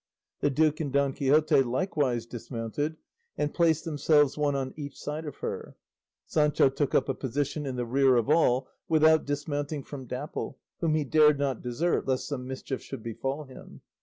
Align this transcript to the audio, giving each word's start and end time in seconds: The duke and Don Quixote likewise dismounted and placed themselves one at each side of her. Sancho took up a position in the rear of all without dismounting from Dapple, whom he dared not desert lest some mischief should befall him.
The 0.39 0.49
duke 0.49 0.79
and 0.79 0.91
Don 0.91 1.13
Quixote 1.13 1.61
likewise 1.61 2.25
dismounted 2.25 2.97
and 3.37 3.53
placed 3.53 3.85
themselves 3.85 4.35
one 4.35 4.55
at 4.55 4.73
each 4.75 4.99
side 4.99 5.25
of 5.25 5.35
her. 5.45 5.75
Sancho 6.25 6.69
took 6.69 6.95
up 6.95 7.07
a 7.07 7.13
position 7.13 7.67
in 7.67 7.75
the 7.75 7.85
rear 7.85 8.15
of 8.15 8.27
all 8.27 8.67
without 8.89 9.25
dismounting 9.27 9.83
from 9.83 10.07
Dapple, 10.07 10.57
whom 10.79 10.95
he 10.95 11.03
dared 11.03 11.37
not 11.37 11.61
desert 11.61 12.07
lest 12.07 12.27
some 12.27 12.47
mischief 12.47 12.81
should 12.81 13.03
befall 13.03 13.43
him. 13.43 13.81